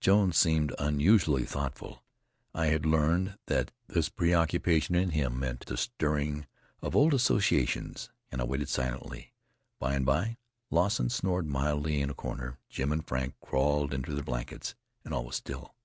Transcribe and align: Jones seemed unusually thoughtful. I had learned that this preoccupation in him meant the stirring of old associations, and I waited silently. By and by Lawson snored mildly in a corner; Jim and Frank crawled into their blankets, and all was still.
Jones 0.00 0.36
seemed 0.36 0.74
unusually 0.80 1.44
thoughtful. 1.44 2.02
I 2.52 2.66
had 2.66 2.84
learned 2.84 3.38
that 3.46 3.70
this 3.86 4.08
preoccupation 4.08 4.96
in 4.96 5.10
him 5.10 5.38
meant 5.38 5.64
the 5.64 5.76
stirring 5.76 6.48
of 6.82 6.96
old 6.96 7.14
associations, 7.14 8.10
and 8.32 8.40
I 8.40 8.46
waited 8.46 8.68
silently. 8.68 9.32
By 9.78 9.94
and 9.94 10.04
by 10.04 10.38
Lawson 10.70 11.08
snored 11.08 11.46
mildly 11.46 12.00
in 12.02 12.10
a 12.10 12.14
corner; 12.14 12.58
Jim 12.68 12.90
and 12.90 13.06
Frank 13.06 13.34
crawled 13.40 13.94
into 13.94 14.12
their 14.12 14.24
blankets, 14.24 14.74
and 15.04 15.14
all 15.14 15.26
was 15.26 15.36
still. 15.36 15.76